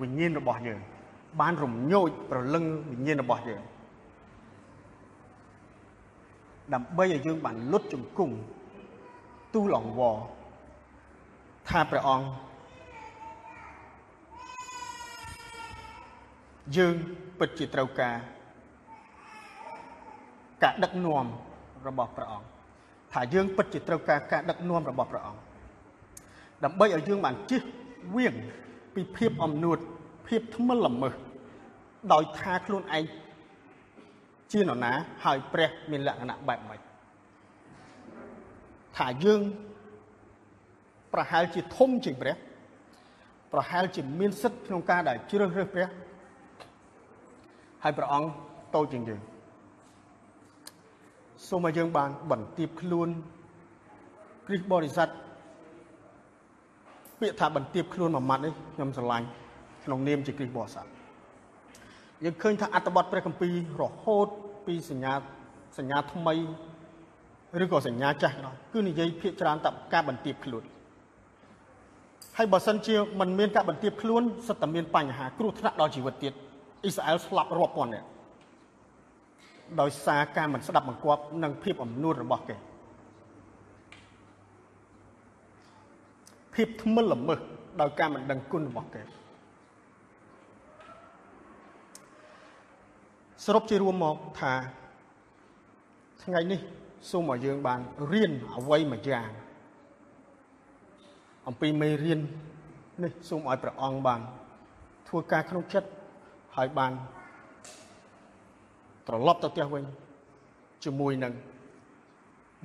[0.00, 0.80] វិញ្ញាណរបស់យើង
[1.40, 3.62] បានរំញោចប្រលឹងវិញ្ញាណរបស់យើង
[6.74, 8.34] ដើម្បីឲ្យយើងបានលុតជង្គង់
[9.54, 10.16] ទូលអង្វរ
[11.68, 12.26] ថាព្រះអង្គ
[16.76, 16.94] យើង
[17.38, 18.16] ពិតជាត្រូវការ
[20.62, 21.26] ការដឹកនាំ
[21.88, 22.46] របស់ព្រះអង្គ
[23.12, 25.40] ថាយើងពិតជាត្រូវការការដឹកនាំរបស់ព្រះអង្គ
[26.64, 27.62] ដើម្បីឲ្យយើងបានជិះ
[28.14, 28.34] វៀង
[28.94, 29.78] ពីភាពអំនួត
[30.26, 31.14] ភាពថ្មិលល្មើស
[32.12, 33.04] ដោយថាខ្លួនឯង
[34.52, 34.92] ជានរណា
[35.24, 36.80] ហើយព្រះមានលក្ខណៈបែបម៉េច
[38.96, 39.40] ថាយើង
[41.12, 42.36] ប្រហែលជាធំជាងព្រះ
[43.52, 45.88] ប្រហែលជាមានសិទ្ធិក្នុងការដែលជ្រើសរើសព្រះ
[47.86, 48.28] ហើយព្រះអង្គ
[48.74, 49.20] តូចជាងយើង
[51.48, 53.08] សូមឲ្យយើងបានបន្ទាបខ្លួន
[54.46, 55.08] គ្រិស្តបរិស័ទ
[57.20, 59.26] ពាក្យថាបន្ទាបខ្លួនមួយម៉ាត់នេះខ្ញុំស្រឡាញ់
[59.84, 60.86] ក្នុងនាមជាគ្រិស្តបរិស័ទ
[62.24, 64.28] យើងឃើញថាអត្តបទព្រះគម្ពីររហូត
[64.66, 65.14] ពីសញ្ញា
[65.78, 66.34] សញ្ញាថ្មី
[67.62, 70.64] ឬក៏សញ្ញាចាស់ក៏ដោយគឺនិយាយភាកច្រើនតែការបន្ទាបខ្លួន
[72.36, 76.34] ហើយបើសិនជាมันមានការបន្ទាបខ្លួនសិតតែមានបញ្ហាគ្រោះថ្នាក់ដល់ជីវិតទៀត
[76.86, 78.08] អ៊ីស្រាអែលស្លាប់រាប់ពាន់នាក់
[79.80, 82.56] ដោយសារការមិនស្ដាប់បង្គាប់និងភាពអំនួតរបស់គេ
[86.54, 87.40] ភាពថ្មិលល្មើស
[87.80, 89.02] ដោយការមិនដឹងគុណរបស់គេ
[93.44, 94.52] សរុបជារួមមកថា
[96.24, 96.60] ថ្ងៃនេះ
[97.10, 97.80] សូមឲ្យយើងបាន
[98.12, 99.28] រៀនអ្វីមួយយ៉ាង
[101.48, 102.20] អំពីមេរៀន
[103.02, 104.20] នេះសូមឲ្យព្រះអង្គបាន
[105.08, 105.88] ធ្វើការក្នុងចិត្ត
[106.56, 106.92] ហើយបាន
[109.06, 109.84] ត្រឡប់ទៅផ្ទះវិញ
[110.84, 111.32] ជាមួយនឹង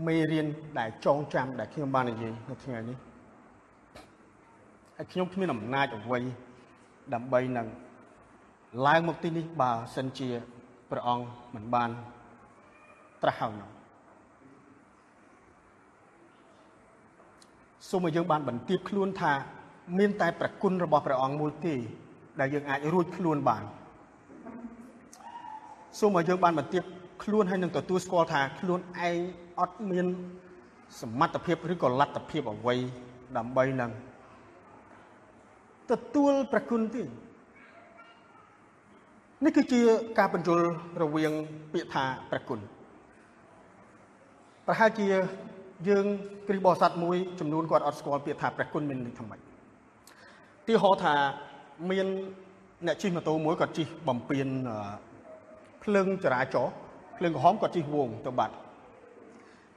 [0.07, 0.47] មេរៀន
[0.79, 2.97] ដែលចងចាំដែលខ្ញុំបាននិយាយនៅថ្ងៃនេះ
[4.97, 6.19] ហើយខ្ញុំគ្មានអំណាចអ្វី
[7.13, 7.67] ដើម្បីនឹង
[8.87, 10.29] ឡើងមកទីនេះបើសិនជា
[10.89, 11.25] ព្រះអង្គ
[11.55, 11.89] មិនបាន
[13.21, 13.69] ត្រាស់ហើយនោះ
[17.89, 19.33] សូមឲ្យយើងបានបន្ទាបខ្លួនថា
[19.97, 21.75] មានតែប្រគុណរបស់ព្រះអង្គមួយទេ
[22.39, 23.63] ដែលយើងអាចរួចខ្លួនបាន
[25.99, 26.83] សូមឲ្យយើងបានបន្ទាប
[27.23, 29.17] ខ្លួនហើយនឹងទទួលស្គាល់ថាខ្លួនឯង
[29.59, 30.05] អត់មាន
[31.01, 32.75] សមត្ថភាពឬក៏លទ្ធភាពអ្វី
[33.37, 33.91] ដើម្បីនឹង
[35.91, 37.03] ទទួលប្រគុណទេ
[39.45, 39.81] នេះគឺជា
[40.19, 40.59] ការបញ្យល
[41.01, 41.31] រវាង
[41.73, 42.59] ពាក្យថាប្រគុណ
[44.67, 45.07] ប្រហែលជា
[45.89, 46.05] យើង
[46.47, 49.39] គ្រិស្តបរិស័ទមួយចំនួនគាត់អត់ស្គាល់ពាក្យថាប្រគុណមានន័យថាម៉េច
[50.67, 51.13] ទីហោថា
[51.91, 52.07] មាន
[52.85, 54.47] អ្នកជិះម៉ូតូមួយគាត់ជិះបំពេញ
[55.83, 56.73] ភ្លើងចរាចរណ៍
[57.17, 58.55] ភ្លើងក្រហមគាត់ជិះវងទៅបាត់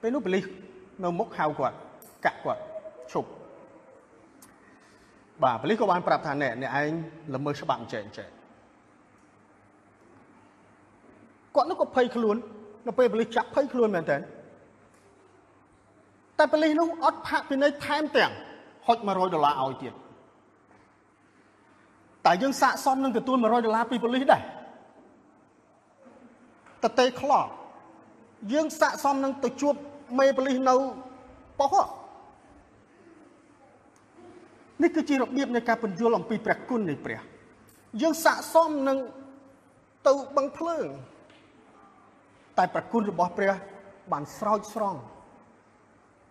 [0.01, 0.45] ពេលនោះប៉ូលីស
[1.05, 1.77] នៅមុខហៅគាត់
[2.25, 2.62] កាក់គាត់
[3.12, 3.31] ឈប់
[5.43, 6.90] បាទប៉ូលីសក៏បានប្រាប់ថាអ្នកអ្នកឯង
[7.35, 8.29] ល្មើសច្បាប់អញ្ចឹងអញ្ចឹង
[11.55, 12.37] គាត់នោះក៏ភ័យខ្លួន
[12.87, 14.17] នៅពេលប៉ូលីសចាប់ភ័យខ្លួនមែនតើ
[16.38, 18.33] តែប៉ូលីសនោះអត់ផាកពិន័យថែមទាំង
[18.87, 19.95] ហុច100ដុល្លារឲ្យទៀត
[22.27, 24.43] តែយើងសាកសមនឹងទទួល100ដុល្លារពីប៉ូលីសដែរ
[26.85, 27.40] តតេខ្លោ
[28.53, 29.75] យើងសាកសមនឹងទៅជួប
[30.18, 30.75] មេប៉ូលីសនៅ
[31.59, 31.92] ប៉ុស្តិ៍
[34.83, 37.20] នេះគឺជារបៀបនៃការពន្យល់អំពីព្រះគុណនៃព្រះ
[38.03, 38.99] យើងសាកសមនឹង
[40.07, 40.87] ទៅបឹងភ្លើង
[42.59, 43.53] តែប្រគុណរបស់ព្រះ
[44.12, 45.01] បានស្រោចស្រង់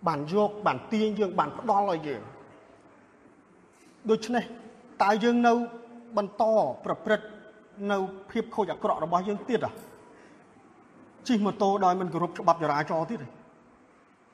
[0.07, 2.21] បានយកបានទាញយើងបានផ្ដល់ឲ្យយើង
[4.09, 4.43] ដូច្នេះ
[5.03, 5.53] តើយើងនៅ
[6.17, 6.43] បន្ត
[6.85, 7.27] ប្រព្រឹត្ត
[7.91, 7.97] នៅ
[8.31, 9.92] ភាពខូចអាក្រក់របស់យើងទៀតអ្ហ៎
[11.27, 13.27] ជិះម៉ូតូដោយមិនគោរពច្បាប់ចរាចរណ៍ទៀតទេ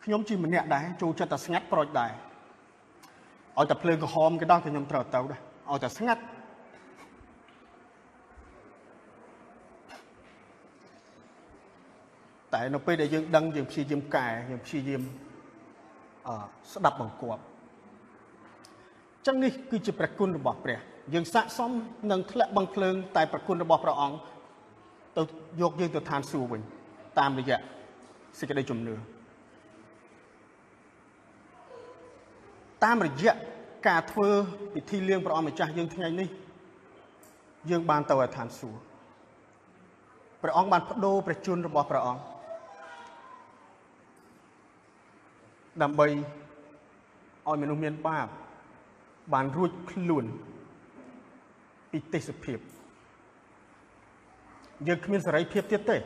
[0.04, 2.12] ខ្ញុំជិះម្នាក់ដែរចូលចិត្តតែស្ងាត់ប្រូចដែរ
[3.58, 5.39] ឲ្យតែភ្លើងក្រហមគេដោះខ្ញុំត្រូវទៅដែរ
[5.71, 6.21] ឲ្យតែស្ងាត់
[12.54, 15.02] តែនៅពេលដែលយើងដឹងយើងព្យាយាមកែយើងព្យាយាម
[16.28, 16.30] អ
[16.73, 17.41] ស្ដាប់បង្គាប់
[19.25, 20.80] ចឹងនេះគឺជាព្រះគុណរបស់ព្រះ
[21.13, 21.71] យើងស័កសម
[22.12, 24.17] នឹងធ្លាក់បឹងភ្លើង តែព្រះគុណរបស់ព្រះអង្គ
[25.17, 25.23] ទៅ
[25.62, 26.62] យកយើងទៅឋានសួគ៌វិញ
[27.17, 27.58] តាមរយៈ
[28.39, 28.95] សេចក្តីជំនឿ
[32.84, 33.34] តាមរយៈ
[33.88, 34.30] ការធ្វើ
[34.74, 36.30] ពិធីលៀងព្រះអង្គម្ចាស់យើងថ្ងៃនេះ
[37.69, 38.80] យើងបានទៅឲ្យឋានសួគ៌
[40.41, 42.22] ព្រះអង្គបានបដូរព្រះជន្មរបស់ព្រះអង្គ
[45.82, 48.28] ដើម្បីឲ្យមនុស្សមានបាប
[49.34, 50.26] បានរួចខ្លួន
[51.91, 52.60] ពីទេសភាព
[54.88, 55.98] យើងគ្មានសេរីភាពទៀតទេ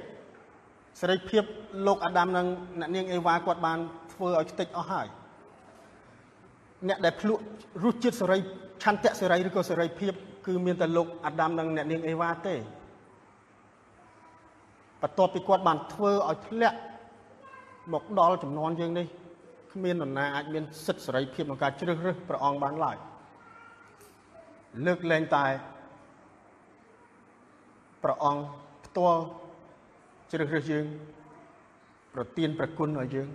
[1.02, 1.44] សេរីភាព
[1.88, 2.46] លោកអាដាមនិង
[2.80, 3.80] អ្នកនាងអេវ៉ាគាត់បាន
[4.14, 5.08] ធ្វើឲ្យខ្ទេចអស់ហើយ
[6.88, 7.44] អ្នកដែលភ្លក់
[7.84, 8.38] រសជាតិសេរី
[8.84, 10.14] ឆន្ទៈសេរីឬក៏សេរីភាព
[10.46, 12.56] គឺមានតែលោកអាដាមនិងអ្នកនាងអេវ៉ាទេ
[15.02, 16.78] បន្ទាប់ពីគាត់បានធ្វើឲ្យធ្លាក់
[17.94, 19.08] មកដល់ចំនួនយើងនេះ
[19.74, 22.98] គ្មាននរណាអាចមានសិទ្ធិសេរីភាពក្នុងការជ្រើសរើសព្រះអង្គបានឡើយ
[24.86, 25.46] លើកលែងតែ
[28.04, 28.42] ព្រះអង្គ
[28.86, 29.24] ផ្ទាល់
[30.36, 30.86] ជ្រើសរើសយើង
[32.14, 33.30] ប្រទានប្រគុណឲ្យយើង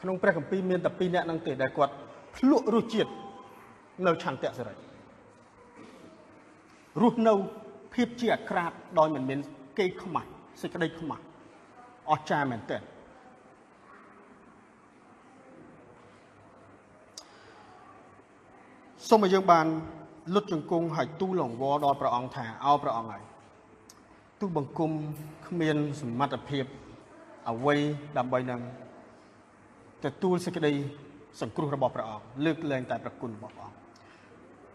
[0.00, 1.94] ក្នុងព្រះគម្ពីរមានតែពីរអ្នកហ្នឹងទេដែលគាត់
[2.36, 3.10] ភ្លក់រសជាតិ
[4.06, 4.74] នៅឆន្ទៈសេរី
[7.02, 7.32] រស់នៅ
[7.94, 9.38] ភាពជាអាក្រាតដោយមិនមាន
[9.78, 10.28] គេខ្មាស់
[10.62, 11.22] សេចក្តីខ្មាស់
[12.10, 12.82] អស្ចារ្យមែនទែន
[19.08, 19.66] សូមឲ្យយើងបាន
[20.34, 23.24] លុតជង្គង់ហើយទូលលង្វល់ដល់ព្រះអង្គថាអោព្រះអង្គហើយ
[24.40, 24.90] ទូបង្គំ
[25.48, 26.64] គ្មានសមត្ថភាព
[27.50, 27.76] អ្វី
[28.18, 28.60] ដើម្បីនឹង
[30.04, 30.72] ទទួលសេចក្តី
[31.40, 33.78] សង្គ្រោះរបស់ព្រះអង្គលើកលែងតែប្រគុណរបស់ព្រះអង្គ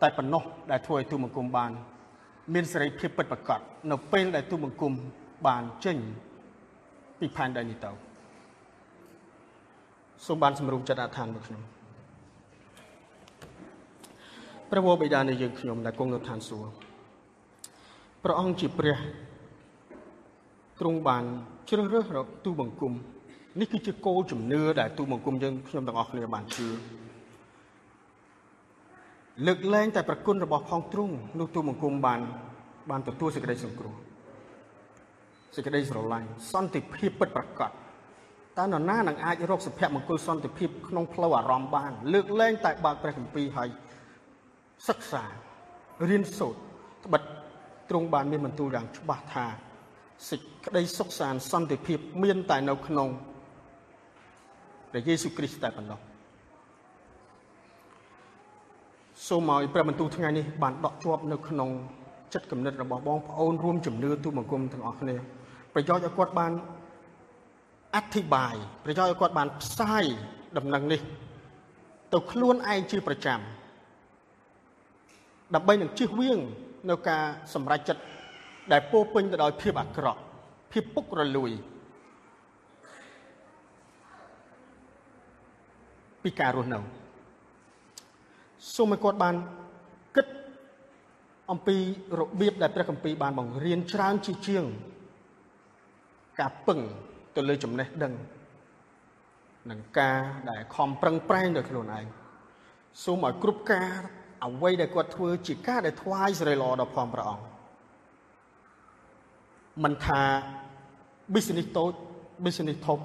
[0.02, 1.72] តែប៉ុណ្ណោះដែលធ្វើឲ្យទូបង្គំបាន
[2.54, 3.60] មានសេរីភាពពិតប្រាកដ
[3.92, 4.94] នៅពេលដែលទូបង្គំ
[5.48, 5.98] បានចេញ
[7.20, 7.92] ពីផែនដីនេះទៅ
[10.26, 11.62] សូមបានសម្រុំចិត្តអធិដ្ឋានមកខ្ញុំ
[14.70, 16.70] ព្រះវរបិតានៃយើងខ្ញុំដែលគង់នៅឋានសួគ៌
[18.24, 18.98] ព្រះអង្គជាព្រះ
[20.84, 21.24] ទ្រង់បាន
[21.70, 22.94] ជ្រើសរើសរកទូបង្គំ
[23.60, 26.68] នេះគឺជាគោលជំនឿដែលទូបង្គំយើងខ្ញុំទាំងអស់គ្នាបានជឿ
[29.46, 32.20] លើកលែងតែប្រគុណរបស់ផងទ្រង់នោះទូបង្គំបាន
[32.90, 33.94] បានទទួលសេចក្តីសង្គ្រោះ
[35.56, 37.72] សេចក្តីស្រឡាញ់សន្តិភាពពិតប្រាកដ
[38.58, 43.70] តើនរណានឹងអាចរកសុភមង្គលសន្តិភាពក្នុងផ្លូវអារម្មណ៍បាន លើកលែងតែបើកព្រះគម្ពីរហើយ
[44.88, 45.24] សិក្សា
[46.10, 46.60] រៀនសូត្រ
[47.06, 47.22] ត្បិត
[47.90, 49.48] ទ្រង់បានមានបន្ទូលយ៉ាងច្បាស់ថា
[50.30, 53.10] សេចក្តីសុខសាន្តសន្តិភាព មានតែនៅក្នុង
[54.92, 56.00] ព្រះយេស៊ូវគ្រីស្ទតែប៉ុណ្ណោះ
[59.28, 61.70] សូមឲ្យព្រះបន្ទូលថ្ងៃនេះបានដកជាប់នៅក្នុង
[62.34, 65.16] ចិត្តគំនិតរបស់បងប្អូនរួមជំនឿទូបង្គំទាំងអស់គ្នា
[65.74, 66.52] ប្រយោជន៍ឲ្យគាត់បាន
[67.96, 68.56] អធិប្បាយ
[68.86, 70.06] ប្រយោជន៍ឲ្យគាត់បានផ្សាយ
[70.58, 71.02] ដំណឹងនេះ
[72.14, 73.40] ទៅខ្លួនឯងជាប្រចាំ
[75.56, 76.40] ដើម្បីនឹងជៀសវាង
[76.90, 78.02] នៅការសម្រេចចិត្ត
[78.72, 80.22] ដែលពោពេញទៅដោយភាពអាក្រក់
[80.72, 81.52] ភាពពុករលួយ
[86.24, 86.80] ពីការរស់នៅ
[88.76, 89.36] សូមឲ្យគាត់បាន
[90.16, 90.28] គិត
[91.52, 91.78] អំពី
[92.20, 94.64] របៀបដែលព្រះគម្ពីរបានបង្រៀនច្រើនជាជាង
[96.40, 96.80] ការពឹង
[97.36, 98.14] ទៅលើចំណេះដឹង
[99.70, 102.06] និងការដែលខំប្រឹងប្រែងដោយខ្លួនឯង
[103.04, 103.90] សូមឲ្យគ្រប់ការ
[104.46, 107.53] អ្វីដែលគាត់ធ្វើជាការដែលថ្វាយសេរីល្អដល់ផងព្រះអង្គ
[109.84, 110.22] មិនថា
[111.34, 111.94] business តូច
[112.44, 113.00] business ធំ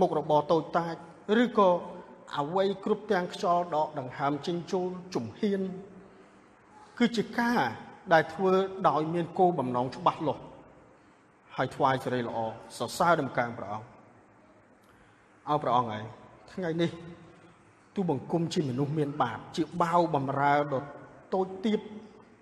[0.00, 0.94] មុខរបរតូចតាច
[1.42, 1.70] ឬក៏
[2.36, 5.60] អ្វីគ្រប់ទាំងខ្យល់ដកដង្ហើមចិញ្ចូលជំហាន
[6.98, 7.60] គឺជាការ
[8.12, 8.52] ដែលធ្វើ
[8.88, 10.42] ដោយមានគោលបំណងច្បាស់លាស់
[11.56, 12.38] ហើយថ្វាយសេរីល្អ
[12.78, 13.86] សរសើរដំណើរព្រះអង្គ
[15.48, 16.04] អោព្រះអង្គហើយ
[16.52, 16.90] ថ្ងៃនេះ
[17.94, 20.84] ទូបង្គំជាមនុស្សមានបាបជាបាវបំរើដ៏
[21.34, 21.80] តូចទាប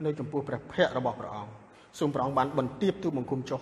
[0.04, 1.63] នៅចំពោះព្រះភ័ក្ត្ររបស់ព្រះអង្គ
[1.99, 3.61] សូមព្រះអង្គបានបន្ទាបទូបង្គំចុះ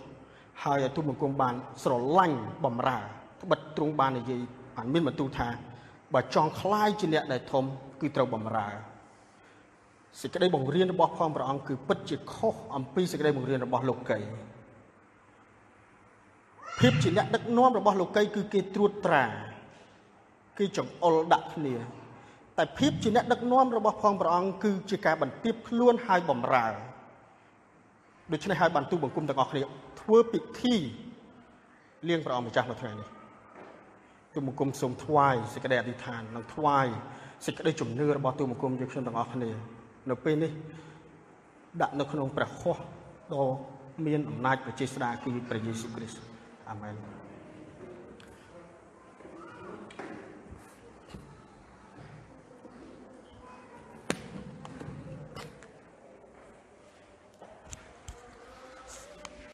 [0.63, 2.99] ហើយឲ្យទូបង្គំបានស្រឡាញ់បំរើ
[3.41, 4.41] ត្បិតទ្រង់បាននិយាយ
[4.75, 5.49] បានមានបន្ទូលថា
[6.13, 7.63] បើចង់คล้ายជាអ្នកដែលធំ
[8.01, 8.69] គឺត្រូវបំរើ
[10.21, 14.19] សេចក្តីបង្រៀនរបស់ផងព្រះអង្គគឺពិតជាខុសអំពីសេចក្តីបង្រៀនរបស់លោកី
[16.79, 19.25] ភាពជាអ្នកដឹកនាំរបស់លោកីគឺគេត្រួតត្រា
[20.57, 21.75] គេចង្អុលដាក់គ្នា
[22.57, 26.67] តែភាពជាអ្នកដឹកនាំរបស់ផងព្រះអង្គគឺជាការបន្ទាបខ្លួនហើយបំរើ
[28.30, 29.62] ដូច្នេះហើយបានទូបង្គំទាំងអស់គ្នា
[30.00, 30.74] ធ្វើពិធី
[32.08, 33.08] លៀងព្រះអង្គម្ចាស់នៅថ្ងៃនេះ
[34.35, 36.87] ទូបង្គំសូមថ្វាយសេចក្តីអធិដ្ឋាននិងថ្វាយ
[37.46, 39.50] សេចក្តីជំនឿរបស់ទូបង្គំយើងខ្ញុំទាំងអស់គ្នា
[40.11, 40.52] នៅពេលនេះ
[41.82, 42.80] ដាក់នៅក្នុងព្រះហស្ថ
[43.35, 43.46] ដ៏
[44.06, 46.20] មានអំណាចប្រជាស្ដាគឺព្រះយេស៊ូវគ្រីស្ទ
[46.70, 46.94] អាមែន